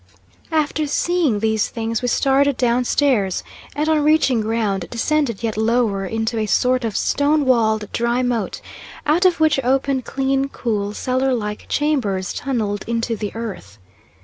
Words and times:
After 0.51 0.87
seeing 0.87 1.37
these 1.41 1.67
things 1.67 2.01
we 2.01 2.07
started 2.07 2.57
down 2.57 2.85
stairs, 2.85 3.43
and 3.75 3.87
on 3.87 4.03
reaching 4.03 4.41
ground 4.41 4.87
descended 4.89 5.43
yet 5.43 5.55
lower 5.55 6.07
into 6.07 6.39
a 6.39 6.47
sort 6.47 6.83
of 6.83 6.97
stone 6.97 7.45
walled 7.45 7.87
dry 7.91 8.23
moat, 8.23 8.61
out 9.05 9.25
of 9.25 9.39
which 9.39 9.59
opened 9.63 10.03
clean, 10.05 10.49
cool, 10.49 10.95
cellar 10.95 11.35
like 11.35 11.67
chambers 11.69 12.33
tunnelled 12.33 12.83
into 12.87 13.15
the 13.15 13.31
earth. 13.35 13.77